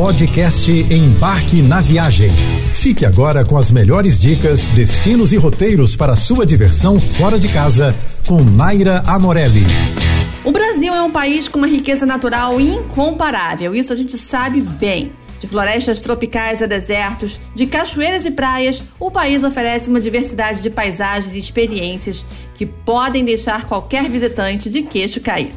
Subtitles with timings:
[0.00, 2.30] Podcast Embarque na Viagem.
[2.72, 7.94] Fique agora com as melhores dicas, destinos e roteiros para sua diversão fora de casa
[8.26, 9.66] com Naira Amorelli.
[10.42, 15.12] O Brasil é um país com uma riqueza natural incomparável, isso a gente sabe bem.
[15.38, 20.70] De florestas tropicais a desertos, de cachoeiras e praias, o país oferece uma diversidade de
[20.70, 22.24] paisagens e experiências
[22.54, 25.52] que podem deixar qualquer visitante de queixo cair.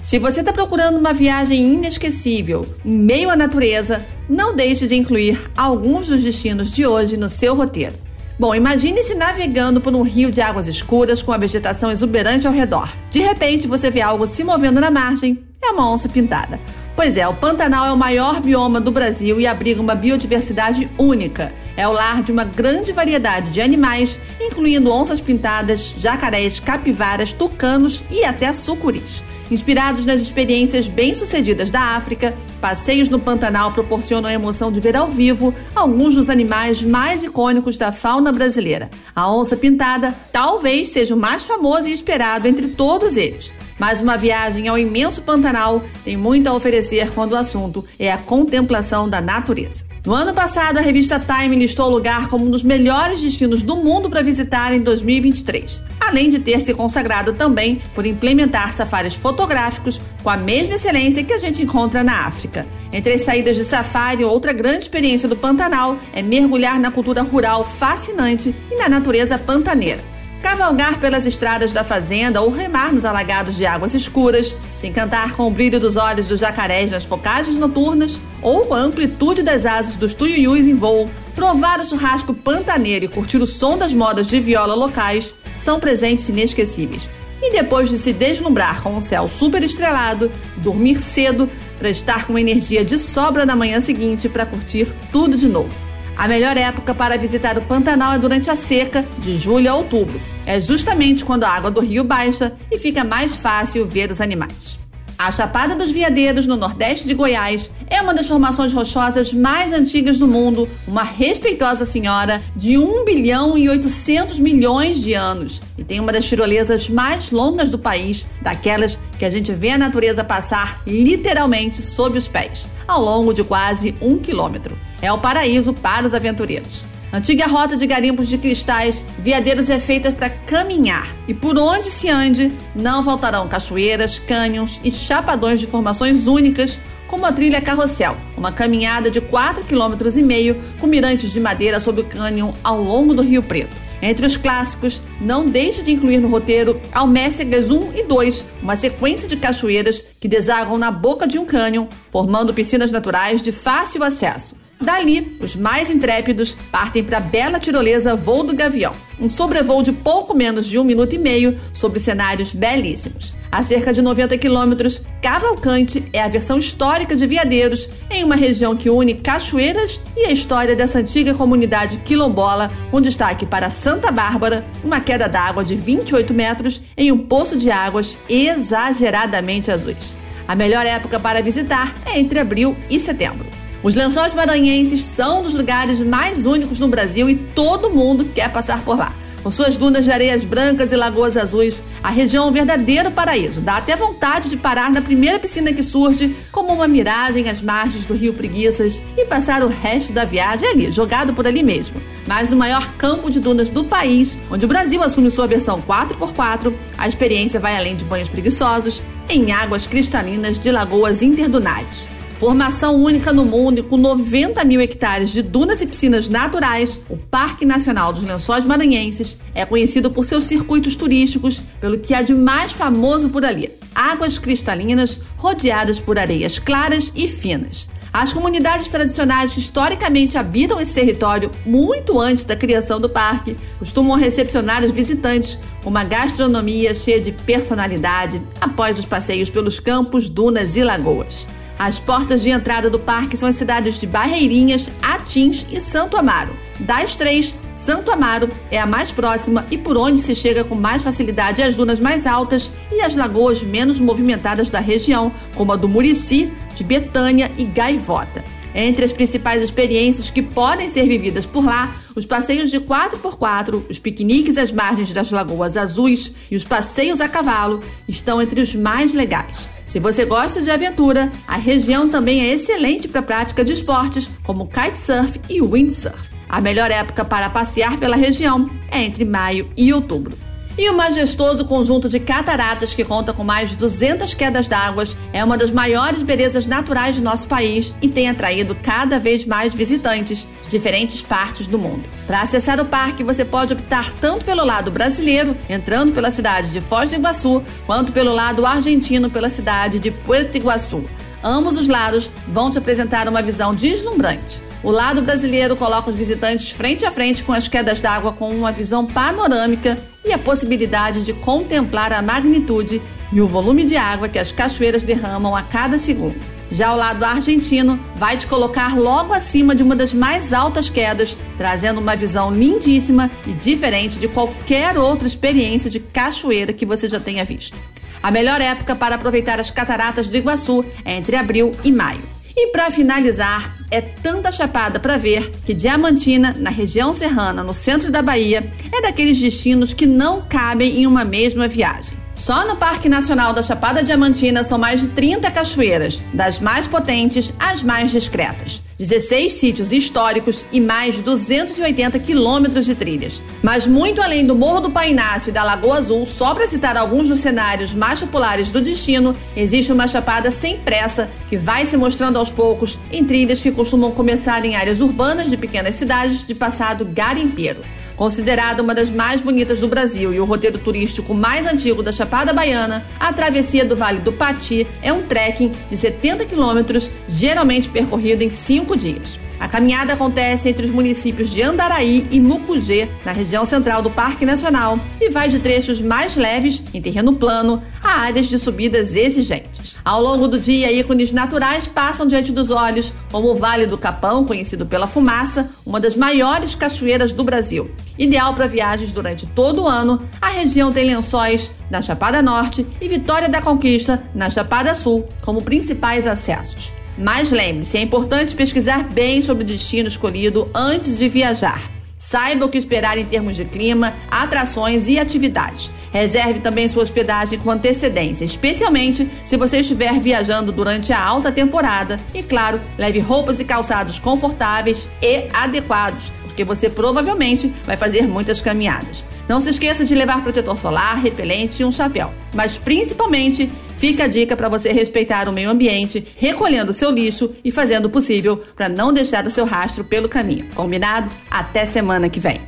[0.00, 5.50] Se você está procurando uma viagem inesquecível em meio à natureza, não deixe de incluir
[5.56, 7.94] alguns dos destinos de hoje no seu roteiro.
[8.38, 12.88] Bom, imagine-se navegando por um rio de águas escuras com a vegetação exuberante ao redor.
[13.10, 15.44] De repente, você vê algo se movendo na margem.
[15.60, 16.60] É uma onça pintada.
[16.98, 21.52] Pois é, o Pantanal é o maior bioma do Brasil e abriga uma biodiversidade única.
[21.76, 28.02] É o lar de uma grande variedade de animais, incluindo onças pintadas, jacarés, capivaras, tucanos
[28.10, 29.22] e até sucuris.
[29.48, 35.06] Inspirados nas experiências bem-sucedidas da África, passeios no Pantanal proporcionam a emoção de ver ao
[35.06, 38.90] vivo alguns dos animais mais icônicos da fauna brasileira.
[39.14, 43.52] A onça pintada talvez seja o mais famoso e esperado entre todos eles.
[43.78, 48.18] Mas uma viagem ao imenso Pantanal tem muito a oferecer quando o assunto é a
[48.18, 49.88] contemplação da natureza.
[50.08, 53.76] No ano passado, a revista Time listou o lugar como um dos melhores destinos do
[53.76, 60.00] mundo para visitar em 2023, além de ter se consagrado também por implementar safaris fotográficos
[60.22, 62.66] com a mesma excelência que a gente encontra na África.
[62.90, 67.64] Entre as saídas de safari, outra grande experiência do Pantanal é mergulhar na cultura rural
[67.66, 73.66] fascinante e na natureza pantaneira cavalgar pelas estradas da fazenda ou remar nos alagados de
[73.66, 78.66] águas escuras, se encantar com o brilho dos olhos dos jacarés nas focagens noturnas ou
[78.66, 83.38] com a amplitude das asas dos tuiuius em voo, provar o churrasco pantaneiro e curtir
[83.38, 87.10] o som das modas de viola locais são presentes inesquecíveis.
[87.40, 92.36] E depois de se deslumbrar com o céu super estrelado, dormir cedo para estar com
[92.36, 95.87] energia de sobra na manhã seguinte para curtir tudo de novo.
[96.18, 100.20] A melhor época para visitar o Pantanal é durante a seca, de julho a outubro.
[100.44, 104.87] É justamente quando a água do rio baixa e fica mais fácil ver os animais.
[105.18, 110.20] A Chapada dos Veadeiros, no nordeste de Goiás, é uma das formações rochosas mais antigas
[110.20, 115.60] do mundo, uma respeitosa senhora de 1 bilhão e 800 milhões de anos.
[115.76, 119.78] E tem uma das tirolesas mais longas do país, daquelas que a gente vê a
[119.78, 124.78] natureza passar literalmente sob os pés, ao longo de quase um quilômetro.
[125.02, 126.86] É o paraíso para os aventureiros.
[127.10, 131.08] Antiga rota de garimpos de cristais, Veadeiros é feita para caminhar.
[131.26, 137.24] E por onde se ande, não faltarão cachoeiras, cânions e chapadões de formações únicas, como
[137.24, 142.52] a trilha Carrossel, uma caminhada de 4,5 km com mirantes de madeira sobre o cânion
[142.62, 143.74] ao longo do Rio Preto.
[144.02, 149.26] Entre os clássicos, não deixe de incluir no roteiro Almécegas 1 e 2, uma sequência
[149.26, 154.54] de cachoeiras que desagam na boca de um cânion, formando piscinas naturais de fácil acesso.
[154.80, 159.90] Dali, os mais intrépidos partem para a bela tirolesa Voo do Gavião, um sobrevoo de
[159.90, 163.34] pouco menos de um minuto e meio sobre cenários belíssimos.
[163.50, 168.76] A cerca de 90 quilômetros, Cavalcante é a versão histórica de Veadeiros, em uma região
[168.76, 174.64] que une cachoeiras e a história dessa antiga comunidade quilombola, com destaque para Santa Bárbara,
[174.84, 180.16] uma queda d'água de 28 metros em um poço de águas exageradamente azuis.
[180.46, 183.46] A melhor época para visitar é entre abril e setembro.
[183.80, 188.82] Os lençóis maranhenses são dos lugares mais únicos no Brasil e todo mundo quer passar
[188.82, 189.12] por lá.
[189.42, 193.60] Com suas dunas de areias brancas e lagoas azuis, a região é um verdadeiro paraíso.
[193.60, 198.04] Dá até vontade de parar na primeira piscina que surge, como uma miragem às margens
[198.04, 202.02] do rio Preguiças, e passar o resto da viagem ali, jogado por ali mesmo.
[202.26, 206.74] Mas no maior campo de dunas do país, onde o Brasil assume sua versão 4x4,
[206.98, 212.08] a experiência vai além de banhos preguiçosos, em águas cristalinas de lagoas interdunares.
[212.38, 217.16] Formação única no mundo e com 90 mil hectares de dunas e piscinas naturais, o
[217.16, 222.32] Parque Nacional dos Lençóis Maranhenses é conhecido por seus circuitos turísticos, pelo que há de
[222.32, 227.88] mais famoso por ali: águas cristalinas rodeadas por areias claras e finas.
[228.12, 234.16] As comunidades tradicionais que historicamente habitam esse território muito antes da criação do parque costumam
[234.16, 240.76] recepcionar os visitantes com uma gastronomia cheia de personalidade após os passeios pelos campos, dunas
[240.76, 241.44] e lagoas.
[241.78, 246.52] As portas de entrada do parque são as cidades de Barreirinhas, Atins e Santo Amaro.
[246.80, 251.02] Das três, Santo Amaro é a mais próxima e por onde se chega com mais
[251.02, 255.88] facilidade às dunas mais altas e às lagoas menos movimentadas da região, como a do
[255.88, 258.44] Murici, de Betânia e Gaivota.
[258.74, 263.98] Entre as principais experiências que podem ser vividas por lá, os passeios de 4x4, os
[263.98, 269.14] piqueniques às margens das lagoas azuis e os passeios a cavalo estão entre os mais
[269.14, 269.70] legais.
[269.88, 274.30] Se você gosta de aventura, a região também é excelente para a prática de esportes
[274.44, 276.28] como kitesurf e windsurf.
[276.46, 280.47] A melhor época para passear pela região é entre maio e outubro.
[280.78, 285.02] E o majestoso conjunto de cataratas, que conta com mais de 200 quedas d'água,
[285.32, 289.74] é uma das maiores belezas naturais de nosso país e tem atraído cada vez mais
[289.74, 292.04] visitantes de diferentes partes do mundo.
[292.28, 296.80] Para acessar o parque, você pode optar tanto pelo lado brasileiro, entrando pela cidade de
[296.80, 301.02] Foz do Iguaçu, quanto pelo lado argentino, pela cidade de Puerto Iguaçu.
[301.42, 304.62] Ambos os lados vão te apresentar uma visão deslumbrante.
[304.80, 308.70] O lado brasileiro coloca os visitantes frente a frente com as quedas d'água com uma
[308.70, 309.98] visão panorâmica
[310.28, 313.00] e a possibilidade de contemplar a magnitude
[313.32, 316.38] e o volume de água que as cachoeiras derramam a cada segundo.
[316.70, 321.38] Já o lado argentino vai te colocar logo acima de uma das mais altas quedas,
[321.56, 327.18] trazendo uma visão lindíssima e diferente de qualquer outra experiência de cachoeira que você já
[327.18, 327.80] tenha visto.
[328.22, 332.20] A melhor época para aproveitar as cataratas do Iguaçu é entre abril e maio.
[332.54, 338.10] E para finalizar, é tanta chapada para ver que Diamantina, na região serrana, no centro
[338.10, 342.16] da Bahia, é daqueles destinos que não cabem em uma mesma viagem.
[342.34, 347.52] Só no Parque Nacional da Chapada Diamantina são mais de 30 cachoeiras, das mais potentes
[347.58, 348.80] às mais discretas.
[348.98, 353.42] 16 sítios históricos e mais de 280 quilômetros de trilhas.
[353.62, 357.28] Mas muito além do Morro do Painácio e da Lagoa Azul, só para citar alguns
[357.28, 362.38] dos cenários mais populares do destino, existe uma chapada sem pressa que vai se mostrando
[362.38, 367.04] aos poucos em trilhas que costumam começar em áreas urbanas de pequenas cidades de passado
[367.04, 367.82] garimpeiro.
[368.18, 372.52] Considerada uma das mais bonitas do Brasil e o roteiro turístico mais antigo da Chapada
[372.52, 378.42] Baiana, a travessia do Vale do Pati é um trekking de 70 quilômetros, geralmente percorrido
[378.42, 379.38] em cinco dias.
[379.60, 384.46] A caminhada acontece entre os municípios de Andaraí e Mucugê, na região central do Parque
[384.46, 389.98] Nacional, e vai de trechos mais leves, em terreno plano, a áreas de subidas exigentes.
[390.04, 394.44] Ao longo do dia, ícones naturais passam diante dos olhos, como o Vale do Capão,
[394.44, 397.90] conhecido pela fumaça, uma das maiores cachoeiras do Brasil.
[398.16, 403.08] Ideal para viagens durante todo o ano, a região tem lençóis na Chapada Norte e
[403.08, 406.92] Vitória da Conquista, na Chapada Sul, como principais acessos.
[407.18, 411.90] Mas lembre-se, é importante pesquisar bem sobre o destino escolhido antes de viajar.
[412.16, 415.90] Saiba o que esperar em termos de clima, atrações e atividades.
[416.12, 422.18] Reserve também sua hospedagem com antecedência, especialmente se você estiver viajando durante a alta temporada.
[422.34, 428.60] E claro, leve roupas e calçados confortáveis e adequados, porque você provavelmente vai fazer muitas
[428.60, 429.24] caminhadas.
[429.48, 432.32] Não se esqueça de levar protetor solar, repelente e um chapéu.
[432.52, 437.70] Mas principalmente, fica a dica para você respeitar o meio ambiente, recolhendo seu lixo e
[437.70, 440.66] fazendo o possível para não deixar o seu rastro pelo caminho.
[440.74, 441.28] Combinado?
[441.50, 442.58] Até semana que vem.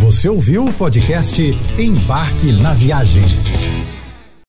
[0.00, 1.42] Você ouviu o podcast
[1.78, 3.67] Embarque na Viagem.